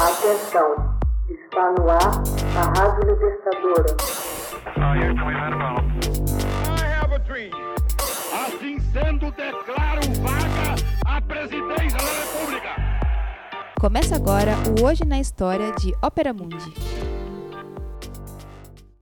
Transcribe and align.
Atenção, 0.00 0.96
está 1.28 1.72
no 1.72 1.90
ar 1.90 1.98
a 2.56 2.78
Rádio 2.78 3.10
Libertadora. 3.10 3.96
Assim 8.32 8.78
sendo, 8.92 9.32
declaro 9.32 10.00
vaga 10.22 10.76
a 11.04 11.20
presidência 11.20 11.98
da 11.98 12.12
República. 12.12 12.76
Começa 13.80 14.14
agora 14.14 14.52
o 14.68 14.84
Hoje 14.86 15.04
na 15.04 15.18
História 15.18 15.72
de 15.72 15.92
Ópera 16.00 16.32
Mundi. 16.32 16.72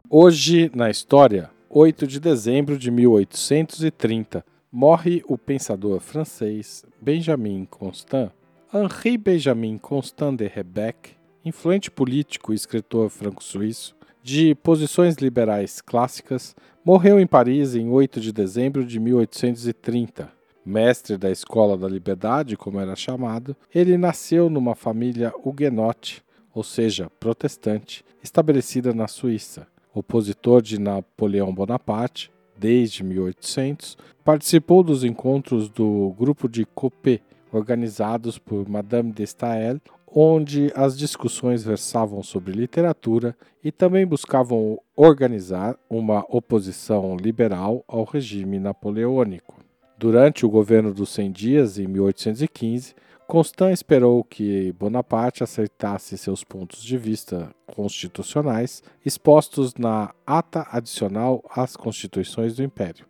Hoje 0.09 0.71
na 0.75 0.89
História, 0.89 1.51
8 1.69 2.07
de 2.07 2.19
dezembro 2.19 2.79
de 2.79 2.91
1830, 2.91 4.43
morre 4.73 5.23
o 5.29 5.37
pensador 5.37 6.01
francês 6.01 6.87
Benjamin 6.99 7.67
Constant. 7.67 8.31
Henri 8.75 9.17
Benjamin 9.17 9.79
Constant 9.79 10.35
de 10.35 10.49
Rebec, 10.49 11.13
influente 11.45 11.89
político 11.89 12.53
e 12.53 12.57
escritor 12.57 13.09
franco-suíço, 13.09 13.95
de 14.25 14.57
posições 14.57 15.15
liberais 15.17 15.81
clássicas, 15.81 16.57
morreu 16.85 17.21
em 17.21 17.29
Paris 17.29 17.77
em 17.77 17.89
8 17.89 18.21
de 18.21 18.33
dezembro 18.33 18.85
de 18.85 18.99
1830. 18.99 20.33
Mestre 20.65 21.17
da 21.17 21.31
Escola 21.31 21.79
da 21.79 21.89
Liberdade, 21.89 22.57
como 22.57 22.81
era 22.81 22.97
chamado, 22.97 23.57
ele 23.73 23.97
nasceu 23.97 24.51
numa 24.51 24.75
família 24.75 25.33
huguenote, 25.45 26.25
ou 26.53 26.65
seja, 26.65 27.09
protestante, 27.21 28.05
estabelecida 28.21 28.93
na 28.93 29.07
Suíça. 29.07 29.69
Opositor 29.95 30.61
de 30.61 30.81
Napoleão 30.81 31.55
Bonaparte, 31.55 32.33
desde 32.59 33.05
1800, 33.05 33.97
participou 34.25 34.83
dos 34.83 35.05
encontros 35.05 35.69
do 35.69 36.13
Grupo 36.19 36.49
de 36.49 36.65
Copé, 36.65 37.21
organizados 37.57 38.39
por 38.39 38.69
Madame 38.69 39.13
de 39.13 39.27
Staël, 39.27 39.81
onde 40.07 40.73
as 40.75 40.97
discussões 40.97 41.65
versavam 41.65 42.23
sobre 42.23 42.53
literatura 42.53 43.37
e 43.63 43.73
também 43.73 44.07
buscavam 44.07 44.79
organizar 44.95 45.77
uma 45.91 46.25
oposição 46.29 47.17
liberal 47.17 47.85
ao 47.89 48.05
regime 48.05 48.59
napoleônico. 48.59 49.57
Durante 49.99 50.45
o 50.45 50.51
governo 50.51 50.93
dos 50.93 51.09
100 51.11 51.33
Dias, 51.33 51.79
em 51.79 51.87
1815, 51.87 52.95
Constant 53.27 53.73
esperou 53.73 54.23
que 54.23 54.73
Bonaparte 54.73 55.43
aceitasse 55.43 56.17
seus 56.17 56.45
pontos 56.45 56.81
de 56.81 56.97
vista 56.97 57.51
constitucionais 57.67 58.85
expostos 59.05 59.75
na 59.75 60.15
Ata 60.25 60.65
Adicional 60.71 61.43
às 61.51 61.77
Constituições 61.77 62.55
do 62.55 62.63
Império. 62.63 63.05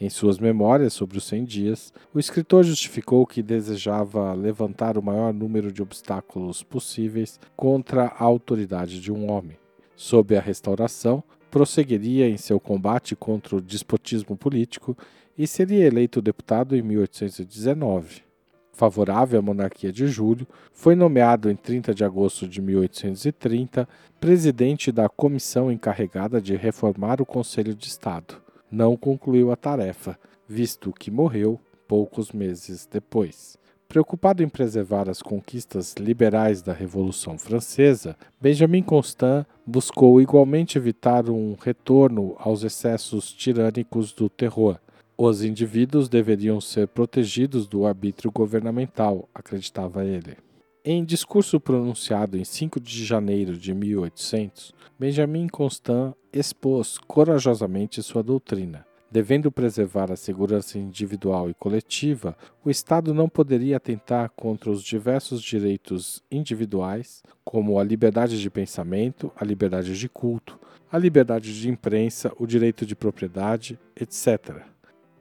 Em 0.00 0.08
suas 0.10 0.38
memórias 0.38 0.92
sobre 0.92 1.18
os 1.18 1.24
100 1.24 1.44
dias, 1.44 1.92
o 2.12 2.18
escritor 2.18 2.64
justificou 2.64 3.26
que 3.26 3.42
desejava 3.42 4.32
levantar 4.32 4.98
o 4.98 5.02
maior 5.02 5.32
número 5.32 5.72
de 5.72 5.82
obstáculos 5.82 6.62
possíveis 6.62 7.38
contra 7.56 8.06
a 8.06 8.24
autoridade 8.24 9.00
de 9.00 9.12
um 9.12 9.30
homem. 9.30 9.56
Sob 9.94 10.36
a 10.36 10.40
restauração, 10.40 11.22
prosseguiria 11.50 12.28
em 12.28 12.36
seu 12.36 12.58
combate 12.58 13.14
contra 13.14 13.56
o 13.56 13.60
despotismo 13.60 14.36
político 14.36 14.96
e 15.36 15.46
seria 15.46 15.86
eleito 15.86 16.22
deputado 16.22 16.76
em 16.76 16.82
1819 16.82 18.32
favorável 18.72 19.38
à 19.38 19.42
monarquia 19.42 19.92
de 19.92 20.06
Júlio, 20.06 20.46
foi 20.72 20.94
nomeado 20.94 21.50
em 21.50 21.54
30 21.54 21.94
de 21.94 22.04
agosto 22.04 22.48
de 22.48 22.60
1830 22.60 23.88
presidente 24.18 24.90
da 24.90 25.08
comissão 25.08 25.70
encarregada 25.70 26.40
de 26.40 26.56
reformar 26.56 27.20
o 27.20 27.26
Conselho 27.26 27.74
de 27.74 27.86
Estado. 27.86 28.42
Não 28.72 28.96
concluiu 28.96 29.52
a 29.52 29.56
tarefa, 29.56 30.18
visto 30.48 30.92
que 30.92 31.10
morreu 31.10 31.60
poucos 31.86 32.32
meses 32.32 32.88
depois. 32.90 33.56
Preocupado 33.86 34.42
em 34.42 34.48
preservar 34.48 35.08
as 35.08 35.20
conquistas 35.20 35.94
liberais 35.98 36.62
da 36.62 36.72
Revolução 36.72 37.38
Francesa, 37.38 38.16
Benjamin 38.40 38.82
Constant 38.82 39.46
buscou 39.66 40.20
igualmente 40.20 40.78
evitar 40.78 41.28
um 41.28 41.54
retorno 41.62 42.34
aos 42.38 42.64
excessos 42.64 43.30
tirânicos 43.30 44.12
do 44.12 44.30
terror 44.30 44.80
os 45.16 45.44
indivíduos 45.44 46.08
deveriam 46.08 46.60
ser 46.60 46.88
protegidos 46.88 47.68
do 47.68 47.86
arbítrio 47.86 48.30
governamental, 48.32 49.28
acreditava 49.34 50.04
ele. 50.04 50.36
Em 50.84 51.04
discurso 51.04 51.60
pronunciado 51.60 52.36
em 52.36 52.44
5 52.44 52.80
de 52.80 53.04
janeiro 53.04 53.56
de 53.56 53.72
1800, 53.72 54.74
Benjamin 54.98 55.46
Constant 55.46 56.12
expôs 56.32 56.98
corajosamente 56.98 58.02
sua 58.02 58.20
doutrina. 58.20 58.84
Devendo 59.08 59.52
preservar 59.52 60.10
a 60.10 60.16
segurança 60.16 60.80
individual 60.80 61.48
e 61.48 61.54
coletiva, 61.54 62.36
o 62.64 62.70
Estado 62.70 63.14
não 63.14 63.28
poderia 63.28 63.76
atentar 63.76 64.32
contra 64.34 64.72
os 64.72 64.82
diversos 64.82 65.40
direitos 65.40 66.20
individuais, 66.28 67.22
como 67.44 67.78
a 67.78 67.84
liberdade 67.84 68.40
de 68.40 68.50
pensamento, 68.50 69.30
a 69.36 69.44
liberdade 69.44 69.96
de 69.96 70.08
culto, 70.08 70.58
a 70.90 70.98
liberdade 70.98 71.60
de 71.60 71.68
imprensa, 71.68 72.32
o 72.40 72.44
direito 72.44 72.84
de 72.84 72.96
propriedade, 72.96 73.78
etc. 73.94 74.64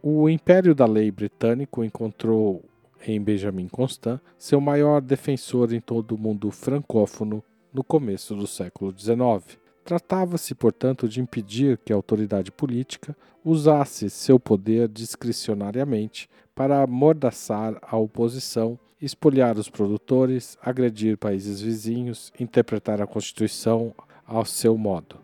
O 0.02 0.28
Império 0.28 0.74
da 0.74 0.88
Lei 0.88 1.12
britânico 1.12 1.84
encontrou 1.84 2.66
em 3.06 3.22
Benjamin 3.22 3.68
Constant 3.68 4.20
seu 4.38 4.62
maior 4.62 5.02
defensor 5.02 5.74
em 5.74 5.80
todo 5.80 6.16
o 6.16 6.18
mundo 6.18 6.52
francófono 6.52 7.44
no 7.74 7.84
começo 7.84 8.36
do 8.36 8.48
século 8.48 8.94
XIX. 8.98 9.60
Tratava-se, 9.84 10.54
portanto, 10.54 11.08
de 11.10 11.20
impedir 11.20 11.78
que 11.80 11.92
a 11.92 11.96
autoridade 11.96 12.52
política 12.52 13.16
usasse 13.44 14.10
seu 14.10 14.40
poder 14.40 14.88
discricionariamente 14.88 16.30
para 16.54 16.84
amordaçar 16.84 17.78
a 17.82 17.98
oposição, 17.98 18.78
espoliar 19.02 19.58
os 19.58 19.70
produtores, 19.70 20.58
agredir 20.62 21.18
países 21.18 21.60
vizinhos, 21.60 22.32
interpretar 22.40 23.02
a 23.02 23.08
Constituição 23.08 23.94
ao 24.26 24.46
seu 24.46 24.78
modo. 24.78 25.18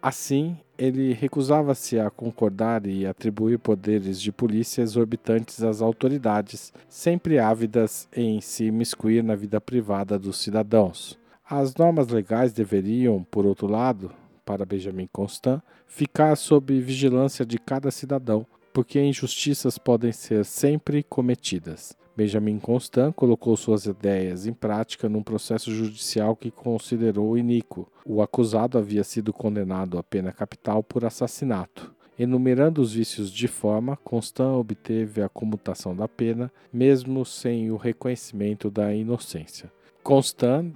Assim, 0.00 0.56
ele 0.78 1.12
recusava-se 1.12 1.98
a 1.98 2.10
concordar 2.10 2.86
e 2.86 3.06
atribuir 3.06 3.58
poderes 3.58 4.20
de 4.20 4.32
polícia 4.32 4.82
exorbitantes 4.82 5.62
às 5.62 5.80
autoridades, 5.80 6.72
sempre 6.88 7.38
ávidas 7.38 8.08
em 8.14 8.40
se 8.40 8.64
imiscuir 8.64 9.22
na 9.22 9.34
vida 9.34 9.60
privada 9.60 10.18
dos 10.18 10.38
cidadãos. 10.38 11.18
As 11.48 11.74
normas 11.74 12.08
legais 12.08 12.52
deveriam, 12.52 13.22
por 13.22 13.46
outro 13.46 13.66
lado, 13.66 14.10
para 14.44 14.64
Benjamin 14.64 15.08
Constant, 15.12 15.60
ficar 15.86 16.36
sob 16.36 16.78
vigilância 16.80 17.44
de 17.44 17.58
cada 17.58 17.90
cidadão, 17.90 18.46
porque 18.72 19.00
injustiças 19.00 19.78
podem 19.78 20.10
ser 20.10 20.44
sempre 20.44 21.02
cometidas. 21.02 21.96
Benjamin 22.16 22.60
Constant 22.60 23.12
colocou 23.12 23.56
suas 23.56 23.86
ideias 23.86 24.46
em 24.46 24.52
prática 24.52 25.08
num 25.08 25.22
processo 25.22 25.74
judicial 25.74 26.36
que 26.36 26.50
considerou 26.50 27.36
iníquo. 27.36 27.88
O 28.06 28.22
acusado 28.22 28.78
havia 28.78 29.02
sido 29.02 29.32
condenado 29.32 29.98
à 29.98 30.02
pena 30.02 30.32
capital 30.32 30.82
por 30.82 31.04
assassinato. 31.04 31.92
Enumerando 32.16 32.80
os 32.80 32.92
vícios 32.92 33.32
de 33.32 33.48
forma, 33.48 33.96
Constant 33.96 34.54
obteve 34.54 35.20
a 35.20 35.28
comutação 35.28 35.96
da 35.96 36.06
pena, 36.06 36.52
mesmo 36.72 37.24
sem 37.24 37.72
o 37.72 37.76
reconhecimento 37.76 38.70
da 38.70 38.94
inocência. 38.94 39.72
Constant 40.00 40.72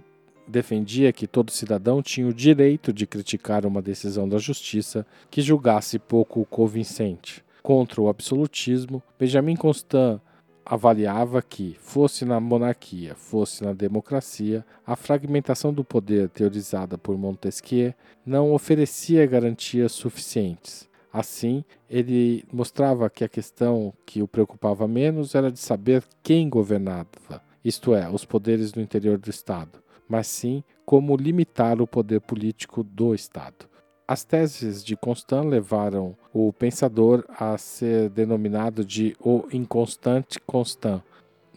defendia 0.49 1.13
que 1.13 1.29
todo 1.29 1.53
cidadão 1.53 2.03
tinha 2.03 2.27
o 2.27 2.35
direito 2.35 2.93
de 2.93 3.07
criticar 3.07 3.65
uma 3.65 3.81
decisão 3.81 4.29
da 4.29 4.39
justiça 4.39 5.07
que 5.31 5.41
julgasse 5.41 5.99
pouco 5.99 6.45
convincente. 6.47 7.45
Contra 7.63 8.01
o 8.01 8.09
absolutismo, 8.09 9.01
Benjamin 9.19 9.55
Constant 9.55 10.21
avaliava 10.69 11.41
que, 11.41 11.75
fosse 11.81 12.27
na 12.27 12.39
monarquia, 12.39 13.15
fosse 13.15 13.65
na 13.65 13.73
democracia, 13.73 14.65
a 14.87 14.95
fragmentação 14.95 15.73
do 15.73 15.83
poder 15.83 16.29
teorizada 16.29 16.99
por 16.99 17.17
Montesquieu 17.17 17.95
não 18.25 18.53
oferecia 18.53 19.25
garantias 19.25 19.93
suficientes. 19.93 20.87
Assim, 21.11 21.65
ele 21.89 22.45
mostrava 22.53 23.09
que 23.09 23.25
a 23.25 23.29
questão 23.29 23.95
que 24.05 24.23
o 24.23 24.29
preocupava 24.29 24.87
menos 24.87 25.35
era 25.35 25.51
de 25.51 25.59
saber 25.59 26.05
quem 26.23 26.51
governava, 26.51 27.43
isto 27.65 27.95
é, 27.95 28.07
os 28.11 28.27
poderes 28.27 28.75
no 28.75 28.83
interior 28.83 29.17
do 29.17 29.31
Estado, 29.31 29.83
mas 30.07 30.27
sim 30.27 30.63
como 30.85 31.17
limitar 31.17 31.81
o 31.81 31.87
poder 31.87 32.21
político 32.21 32.83
do 32.83 33.15
Estado. 33.15 33.68
As 34.11 34.25
teses 34.25 34.83
de 34.83 34.97
Constant 34.97 35.45
levaram 35.45 36.17
o 36.33 36.51
pensador 36.51 37.27
a 37.29 37.59
ser 37.59 38.09
denominado 38.09 38.83
de 38.83 39.15
o 39.21 39.45
inconstante 39.53 40.41
Constant, 40.47 41.03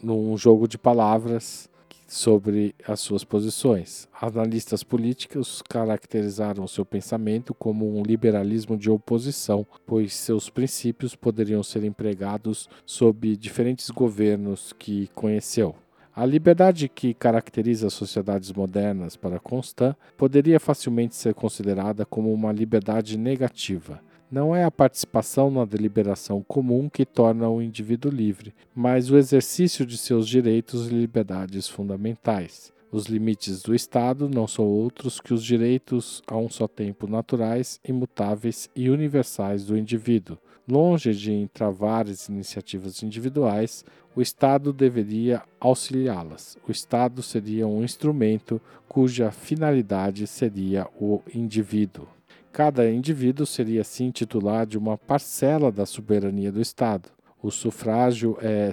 num 0.03 0.35
jogo 0.35 0.67
de 0.67 0.77
palavras 0.77 1.69
sobre 2.05 2.75
as 2.85 2.99
suas 2.99 3.23
posições. 3.23 4.09
Analistas 4.21 4.83
políticos 4.83 5.61
caracterizaram 5.61 6.67
seu 6.67 6.85
pensamento 6.85 7.53
como 7.53 7.97
um 7.97 8.03
liberalismo 8.03 8.77
de 8.77 8.91
oposição, 8.91 9.65
pois 9.85 10.13
seus 10.13 10.49
princípios 10.49 11.15
poderiam 11.15 11.63
ser 11.63 11.85
empregados 11.85 12.67
sob 12.85 13.37
diferentes 13.37 13.89
governos 13.89 14.73
que 14.73 15.07
conheceu. 15.15 15.73
A 16.13 16.25
liberdade 16.25 16.89
que 16.89 17.13
caracteriza 17.13 17.87
as 17.87 17.93
sociedades 17.93 18.51
modernas 18.51 19.15
para 19.15 19.39
Constant 19.39 19.95
poderia 20.17 20.59
facilmente 20.59 21.15
ser 21.15 21.33
considerada 21.33 22.05
como 22.05 22.33
uma 22.33 22.51
liberdade 22.51 23.17
negativa. 23.17 24.01
Não 24.29 24.53
é 24.53 24.65
a 24.65 24.71
participação 24.71 25.49
na 25.49 25.63
deliberação 25.63 26.43
comum 26.45 26.89
que 26.89 27.05
torna 27.05 27.49
o 27.49 27.61
indivíduo 27.61 28.11
livre, 28.11 28.53
mas 28.75 29.09
o 29.09 29.17
exercício 29.17 29.85
de 29.85 29.97
seus 29.97 30.27
direitos 30.27 30.87
e 30.87 30.93
liberdades 30.93 31.69
fundamentais. 31.69 32.73
Os 32.91 33.05
limites 33.05 33.61
do 33.61 33.73
Estado 33.73 34.27
não 34.27 34.47
são 34.47 34.65
outros 34.65 35.21
que 35.21 35.33
os 35.33 35.41
direitos 35.41 36.21
a 36.27 36.35
um 36.35 36.49
só 36.49 36.67
tempo 36.67 37.07
naturais, 37.07 37.79
imutáveis 37.87 38.69
e 38.75 38.89
universais 38.89 39.65
do 39.65 39.77
indivíduo. 39.77 40.37
Longe 40.71 41.13
de 41.13 41.33
entravar 41.33 42.07
as 42.07 42.29
iniciativas 42.29 43.03
individuais, 43.03 43.83
o 44.15 44.21
Estado 44.21 44.71
deveria 44.71 45.41
auxiliá-las. 45.59 46.57
O 46.65 46.71
Estado 46.71 47.21
seria 47.21 47.67
um 47.67 47.83
instrumento 47.83 48.61
cuja 48.87 49.31
finalidade 49.31 50.25
seria 50.25 50.87
o 50.97 51.21
indivíduo. 51.35 52.07
Cada 52.53 52.89
indivíduo 52.89 53.45
seria 53.45 53.81
assim 53.81 54.11
titular 54.11 54.65
de 54.65 54.77
uma 54.77 54.97
parcela 54.97 55.73
da 55.73 55.85
soberania 55.85 56.53
do 56.53 56.61
Estado. 56.61 57.09
O 57.43 57.51
sufrágio 57.51 58.37
é 58.39 58.71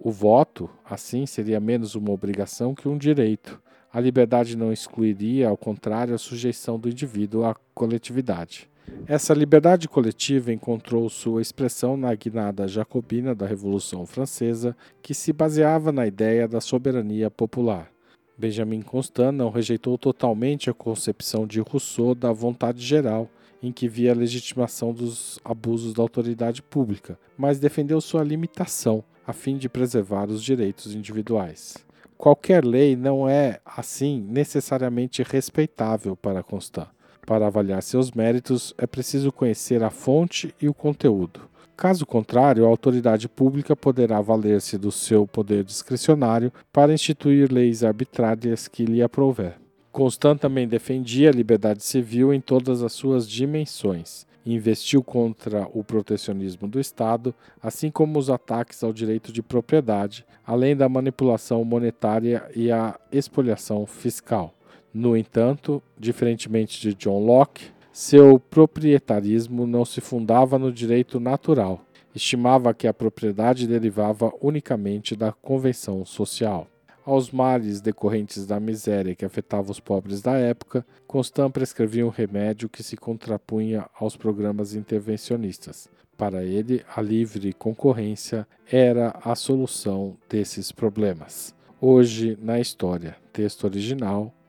o 0.00 0.10
voto, 0.10 0.70
assim, 0.88 1.26
seria 1.26 1.60
menos 1.60 1.94
uma 1.94 2.12
obrigação 2.12 2.74
que 2.74 2.88
um 2.88 2.96
direito. 2.96 3.60
A 3.92 4.00
liberdade 4.00 4.56
não 4.56 4.72
excluiria, 4.72 5.50
ao 5.50 5.56
contrário, 5.58 6.14
a 6.14 6.18
sujeição 6.18 6.78
do 6.78 6.88
indivíduo 6.88 7.44
à 7.44 7.54
coletividade. 7.74 8.70
Essa 9.06 9.34
liberdade 9.34 9.88
coletiva 9.88 10.52
encontrou 10.52 11.08
sua 11.08 11.40
expressão 11.40 11.96
na 11.96 12.14
guinada 12.14 12.66
jacobina 12.66 13.34
da 13.34 13.46
Revolução 13.46 14.04
Francesa, 14.04 14.76
que 15.00 15.14
se 15.14 15.32
baseava 15.32 15.92
na 15.92 16.06
ideia 16.06 16.48
da 16.48 16.60
soberania 16.60 17.30
popular. 17.30 17.90
Benjamin 18.36 18.82
Constant 18.82 19.32
não 19.32 19.50
rejeitou 19.50 19.96
totalmente 19.96 20.68
a 20.68 20.74
concepção 20.74 21.46
de 21.46 21.60
Rousseau 21.60 22.14
da 22.14 22.32
vontade 22.32 22.84
geral, 22.84 23.30
em 23.62 23.72
que 23.72 23.88
via 23.88 24.12
a 24.12 24.14
legitimação 24.14 24.92
dos 24.92 25.40
abusos 25.44 25.94
da 25.94 26.02
autoridade 26.02 26.62
pública, 26.62 27.18
mas 27.38 27.58
defendeu 27.58 28.00
sua 28.00 28.22
limitação, 28.22 29.02
a 29.26 29.32
fim 29.32 29.56
de 29.56 29.68
preservar 29.68 30.28
os 30.28 30.42
direitos 30.42 30.94
individuais. 30.94 31.76
Qualquer 32.18 32.64
lei 32.64 32.96
não 32.96 33.28
é, 33.28 33.60
assim, 33.64 34.20
necessariamente 34.28 35.22
respeitável 35.22 36.16
para 36.16 36.42
Constant. 36.42 36.88
Para 37.26 37.48
avaliar 37.48 37.82
seus 37.82 38.12
méritos, 38.12 38.72
é 38.78 38.86
preciso 38.86 39.32
conhecer 39.32 39.82
a 39.82 39.90
fonte 39.90 40.54
e 40.62 40.68
o 40.68 40.72
conteúdo. 40.72 41.40
Caso 41.76 42.06
contrário, 42.06 42.64
a 42.64 42.68
autoridade 42.68 43.28
pública 43.28 43.74
poderá 43.74 44.20
valer-se 44.20 44.78
do 44.78 44.92
seu 44.92 45.26
poder 45.26 45.64
discricionário 45.64 46.52
para 46.72 46.94
instituir 46.94 47.52
leis 47.52 47.82
arbitrárias 47.82 48.68
que 48.68 48.84
lhe 48.84 49.02
aprouver. 49.02 49.56
Constant 49.90 50.38
também 50.38 50.68
defendia 50.68 51.28
a 51.28 51.32
liberdade 51.32 51.82
civil 51.82 52.32
em 52.32 52.40
todas 52.40 52.82
as 52.82 52.92
suas 52.92 53.28
dimensões 53.28 54.24
investiu 54.46 55.02
contra 55.02 55.68
o 55.72 55.82
protecionismo 55.82 56.68
do 56.68 56.78
Estado, 56.78 57.34
assim 57.60 57.90
como 57.90 58.18
os 58.18 58.30
ataques 58.30 58.84
ao 58.84 58.92
direito 58.92 59.32
de 59.32 59.42
propriedade, 59.42 60.24
além 60.46 60.76
da 60.76 60.88
manipulação 60.88 61.64
monetária 61.64 62.48
e 62.54 62.70
a 62.70 62.98
expoliação 63.10 63.84
fiscal. 63.86 64.54
No 64.98 65.14
entanto, 65.14 65.82
diferentemente 65.98 66.80
de 66.80 66.94
John 66.94 67.18
Locke, 67.18 67.66
seu 67.92 68.40
proprietarismo 68.40 69.66
não 69.66 69.84
se 69.84 70.00
fundava 70.00 70.58
no 70.58 70.72
direito 70.72 71.20
natural. 71.20 71.84
Estimava 72.14 72.72
que 72.72 72.88
a 72.88 72.94
propriedade 72.94 73.66
derivava 73.66 74.32
unicamente 74.40 75.14
da 75.14 75.32
convenção 75.32 76.02
social. 76.06 76.66
Aos 77.04 77.30
males 77.30 77.82
decorrentes 77.82 78.46
da 78.46 78.58
miséria 78.58 79.14
que 79.14 79.26
afetava 79.26 79.70
os 79.70 79.78
pobres 79.78 80.22
da 80.22 80.32
época, 80.32 80.82
Constant 81.06 81.52
prescrevia 81.52 82.06
um 82.06 82.08
remédio 82.08 82.66
que 82.66 82.82
se 82.82 82.96
contrapunha 82.96 83.84
aos 84.00 84.16
programas 84.16 84.74
intervencionistas. 84.74 85.90
Para 86.16 86.42
ele, 86.42 86.82
a 86.96 87.02
livre 87.02 87.52
concorrência 87.52 88.48
era 88.72 89.14
a 89.22 89.34
solução 89.34 90.16
desses 90.26 90.72
problemas. 90.72 91.54
Hoje, 91.78 92.38
na 92.40 92.58
história, 92.58 93.14
texto 93.30 93.64
original, 93.64 94.32